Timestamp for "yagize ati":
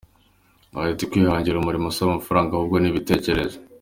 0.73-1.05